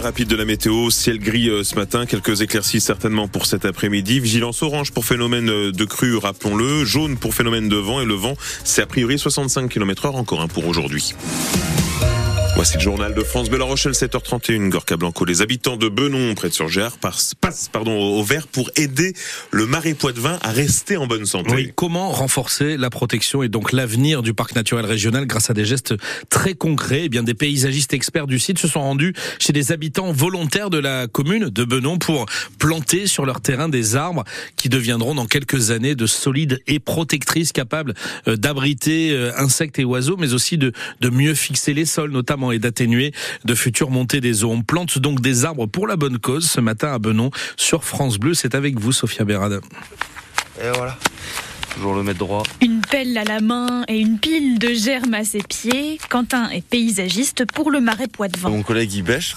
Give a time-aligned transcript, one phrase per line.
[0.00, 4.20] Rapide de la météo, ciel gris euh, ce matin, quelques éclaircies certainement pour cet après-midi.
[4.20, 6.86] Vigilance orange pour phénomène euh, de crue, rappelons-le.
[6.86, 8.34] Jaune pour phénomène de vent et le vent,
[8.64, 11.14] c'est a priori 65 km heure encore un pour aujourd'hui.
[12.54, 15.24] Voici le journal de France Bella Rochelle, 7h31, Gorka Blanco.
[15.24, 17.34] Les habitants de Benon, près de Surgère, passent
[17.72, 19.14] pardon, au vert pour aider
[19.50, 21.50] le marais Poitevin à rester en bonne santé.
[21.54, 25.64] Oui, comment renforcer la protection et donc l'avenir du parc naturel régional grâce à des
[25.64, 25.94] gestes
[26.28, 27.04] très concrets?
[27.04, 30.78] Eh bien, des paysagistes experts du site se sont rendus chez des habitants volontaires de
[30.78, 32.26] la commune de Benon pour
[32.58, 34.24] planter sur leur terrain des arbres
[34.56, 37.94] qui deviendront dans quelques années de solides et protectrices capables
[38.28, 42.41] euh, d'abriter euh, insectes et oiseaux, mais aussi de, de mieux fixer les sols, notamment
[42.50, 43.12] et d'atténuer
[43.44, 44.50] de futures montées des eaux.
[44.50, 48.18] On plante donc des arbres pour la bonne cause ce matin à Benon sur France
[48.18, 48.34] Bleu.
[48.34, 49.60] C'est avec vous, Sophia Berrad.
[50.58, 50.98] Et voilà.
[51.74, 52.42] Toujours le mettre droit.
[52.60, 55.98] Une pelle à la main et une pile de germes à ses pieds.
[56.10, 58.50] Quentin est paysagiste pour le marais Poitevin.
[58.50, 59.36] Mon collègue y bêche.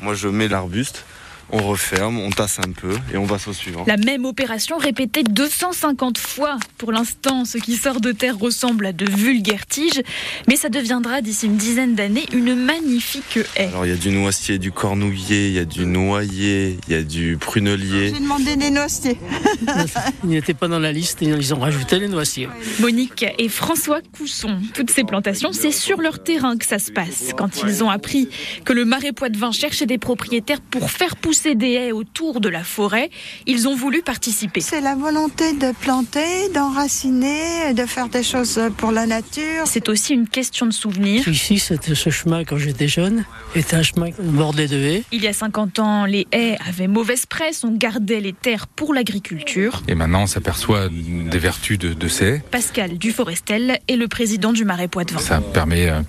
[0.00, 1.04] Moi je mets l'arbuste
[1.52, 3.84] on referme, on tasse un peu et on passe au suivant.
[3.86, 6.58] La même opération répétée 250 fois.
[6.78, 10.02] Pour l'instant, ce qui sort de terre ressemble à de vulgaires tiges,
[10.48, 13.66] mais ça deviendra d'ici une dizaine d'années une magnifique haie.
[13.66, 16.96] Alors il y a du noisetier, du cornouiller, il y a du noyer, il y
[16.96, 18.12] a du prunelier.
[18.14, 19.18] J'ai demandé des noisetiers.
[20.24, 22.48] Ils n'étaient pas dans la liste et ils ont rajouté les noisetiers.
[22.78, 24.58] Monique et François Cousson.
[24.74, 27.32] Toutes ces plantations, c'est sur leur terrain que ça se passe.
[27.36, 28.28] Quand ils ont appris
[28.64, 32.64] que le marais Poitevin cherchait des propriétaires pour faire pousser des haies autour de la
[32.64, 33.10] forêt.
[33.46, 34.60] Ils ont voulu participer.
[34.60, 39.64] C'est la volonté de planter, d'enraciner, de faire des choses pour la nature.
[39.66, 41.26] C'est aussi une question de souvenir.
[41.26, 43.24] Ici, c'était ce chemin quand j'étais jeune,
[43.54, 45.04] était un chemin bordé de haies.
[45.12, 48.94] Il y a 50 ans, les haies avaient mauvaise presse, on gardait les terres pour
[48.94, 49.82] l'agriculture.
[49.88, 52.42] Et maintenant, on s'aperçoit des vertus de, de, ces haies.
[52.50, 55.18] Pascal Duforestel est le président du Marais Poitevin.
[55.20, 56.00] Ça permet euh,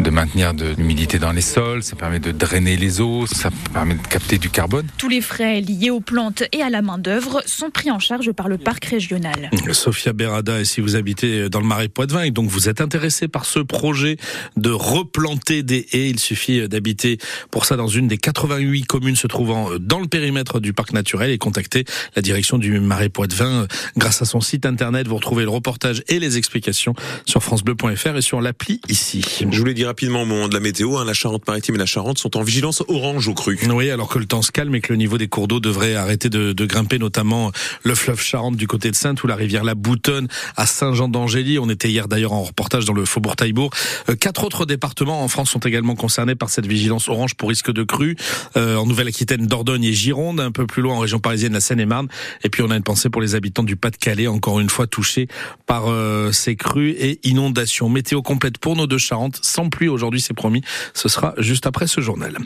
[0.00, 3.94] de maintenir de l'humidité dans les sols, ça permet de drainer les eaux, ça permet
[3.94, 7.70] de capter du carbone tous les frais liés aux plantes et à la main-d'œuvre sont
[7.70, 9.50] pris en charge par le parc régional.
[9.72, 13.28] Sophia Berada, et si vous habitez dans le Marais Poitevin et donc vous êtes intéressé
[13.28, 14.16] par ce projet
[14.56, 17.18] de replanter des haies, il suffit d'habiter
[17.50, 21.30] pour ça dans une des 88 communes se trouvant dans le périmètre du parc naturel
[21.30, 21.84] et contacter
[22.16, 23.66] la direction du Marais Poitevin
[23.96, 25.08] grâce à son site internet.
[25.08, 26.94] Vous retrouvez le reportage et les explications
[27.26, 29.24] sur francebleu.fr et sur l'appli ici.
[29.50, 32.16] Je voulais dire rapidement au moment de la météo, hein, la Charente-Maritime et la Charente
[32.16, 33.58] sont en vigilance orange au cru.
[33.68, 35.96] Oui, alors que le temps se calme et que le niveau des cours d'eau devrait
[35.96, 37.50] arrêter de, de, grimper, notamment
[37.82, 41.58] le fleuve Charente du côté de Sainte ou la rivière La Boutonne à Saint-Jean-d'Angély.
[41.58, 43.72] On était hier d'ailleurs en reportage dans le Faubourg Taillebourg.
[44.08, 47.72] Euh, quatre autres départements en France sont également concernés par cette vigilance orange pour risque
[47.72, 48.14] de crue.
[48.56, 52.06] Euh, en Nouvelle-Aquitaine, Dordogne et Gironde, un peu plus loin en région parisienne, la Seine-et-Marne.
[52.44, 55.26] Et puis on a une pensée pour les habitants du Pas-de-Calais, encore une fois touchés
[55.66, 57.88] par euh, ces crues et inondations.
[57.88, 60.62] Météo complète pour nos deux Charentes, sans aujourd'hui, c'est promis.
[60.94, 62.38] Ce sera juste après ce journal.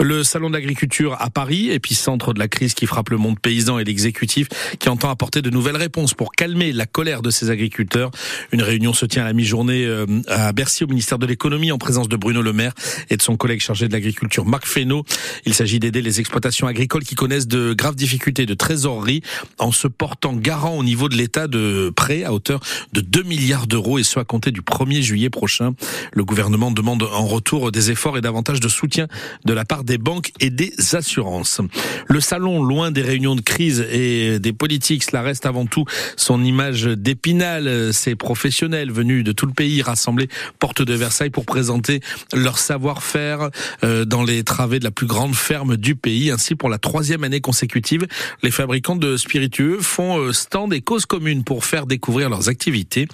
[0.00, 3.78] Le salon de l'agriculture à Paris, épicentre de la crise qui frappe le monde paysan
[3.78, 8.10] et l'exécutif qui entend apporter de nouvelles réponses pour calmer la colère de ces agriculteurs.
[8.52, 11.78] Une réunion se tient à la mi-journée euh, à Bercy au ministère de l'économie en
[11.78, 12.72] présence de Bruno Le Maire
[13.10, 15.04] et de son collègue chargé de l'agriculture Marc Fesneau.
[15.46, 19.22] Il s'agit d'aider les exploitations agricoles qui connaissent de graves difficultés de trésorerie
[19.58, 22.60] en se portant garant au niveau de l'État de prêts à hauteur
[22.92, 25.74] de 2 milliards d'euros et ce à compter du 1er juillet prochain.
[26.12, 29.06] Le gouvernement demande en retour des efforts et davantage de soutien
[29.44, 31.60] de la part des banques et des assurances.
[32.06, 35.84] Le salon, loin des réunions de crise et des politiques, cela reste avant tout
[36.16, 37.92] son image d'épinal.
[37.92, 42.00] Ces professionnels venus de tout le pays rassemblés porte de Versailles pour présenter
[42.32, 43.50] leur savoir-faire
[43.82, 46.30] euh, dans les travées de la plus grande ferme du pays.
[46.30, 48.06] Ainsi, pour la troisième année consécutive,
[48.42, 53.06] les fabricants de spiritueux font euh, stand et cause commune pour faire découvrir leurs activités.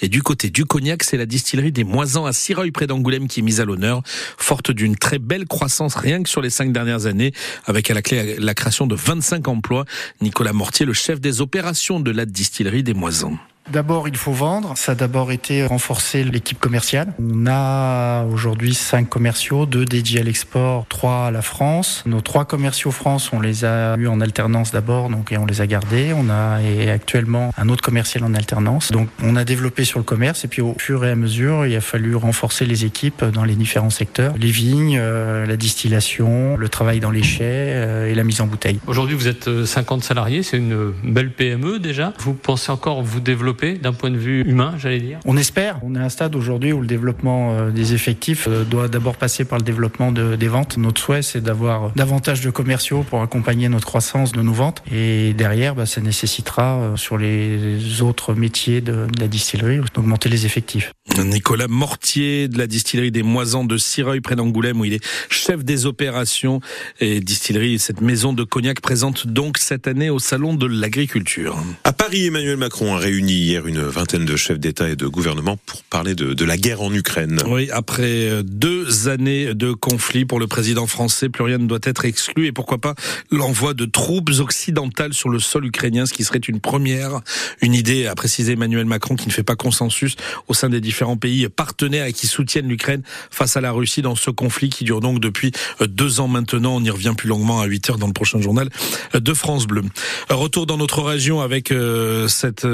[0.00, 3.40] Et du côté du cognac, c'est la distillerie des Moisans à Sireuil près d'Angoulême qui
[3.40, 4.02] est mise à l'honneur,
[4.36, 7.32] forte d'une très belle croissance rien que sur les cinq dernières années,
[7.64, 9.84] avec à la clé la création de 25 emplois.
[10.20, 13.38] Nicolas Mortier, le chef des opérations de la distillerie des Moisons.
[13.70, 14.72] D'abord, il faut vendre.
[14.76, 17.12] Ça a d'abord été renforcer l'équipe commerciale.
[17.18, 22.02] On a aujourd'hui cinq commerciaux, deux dédiés à l'export, trois à la France.
[22.06, 25.60] Nos trois commerciaux France, on les a eu en alternance d'abord, donc et on les
[25.60, 26.12] a gardés.
[26.16, 28.90] On a et actuellement un autre commercial en alternance.
[28.90, 31.76] Donc, on a développé sur le commerce et puis au fur et à mesure, il
[31.76, 36.68] a fallu renforcer les équipes dans les différents secteurs les vignes, euh, la distillation, le
[36.68, 38.80] travail dans les chais euh, et la mise en bouteille.
[38.86, 42.12] Aujourd'hui, vous êtes 50 salariés, c'est une belle PME déjà.
[42.18, 45.78] Vous pensez encore vous développer développer d'un point de vue humain, j'allais dire On espère.
[45.82, 49.16] On est à un stade aujourd'hui où le développement euh, des effectifs euh, doit d'abord
[49.16, 50.76] passer par le développement de, des ventes.
[50.76, 54.82] Notre souhait, c'est d'avoir davantage de commerciaux pour accompagner notre croissance de nos ventes.
[54.92, 60.28] Et derrière, bah, ça nécessitera euh, sur les autres métiers de, de la distillerie d'augmenter
[60.28, 60.92] les effectifs.
[61.24, 65.64] Nicolas Mortier de la distillerie des Moisans de Sireuil près d'Angoulême où il est chef
[65.64, 66.60] des opérations
[67.00, 67.78] et distillerie.
[67.78, 71.58] Cette maison de cognac présente donc cette année au salon de l'agriculture.
[71.84, 75.56] À Paris, Emmanuel Macron a réuni hier une vingtaine de chefs d'État et de gouvernement
[75.64, 77.40] pour parler de, la guerre en Ukraine.
[77.46, 82.04] Oui, après deux années de conflit pour le président français, plus rien ne doit être
[82.04, 82.94] exclu et pourquoi pas
[83.30, 87.20] l'envoi de troupes occidentales sur le sol ukrainien, ce qui serait une première,
[87.62, 90.16] une idée, a précisé Emmanuel Macron, qui ne fait pas consensus
[90.48, 94.14] au sein des différents pays partenaires et qui soutiennent l'Ukraine face à la Russie dans
[94.14, 96.76] ce conflit qui dure donc depuis deux ans maintenant.
[96.76, 98.68] On y revient plus longuement à 8 heures dans le prochain journal
[99.14, 99.84] de France Bleu.
[100.28, 102.66] Retour dans notre région avec euh, cette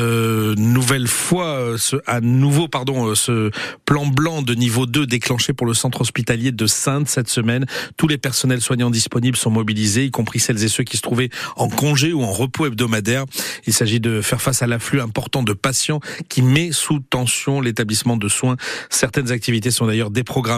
[0.00, 3.50] euh, nouvelle fois, ce, à nouveau, pardon, ce
[3.84, 7.66] plan blanc de niveau 2 déclenché pour le centre hospitalier de Sainte cette semaine.
[7.96, 11.30] Tous les personnels soignants disponibles sont mobilisés, y compris celles et ceux qui se trouvaient
[11.56, 13.24] en congé ou en repos hebdomadaire.
[13.66, 18.16] Il s'agit de faire face à l'afflux important de patients qui met sous tension l'établissement
[18.16, 18.56] de soins.
[18.88, 20.50] Certaines activités sont d'ailleurs déprogrammées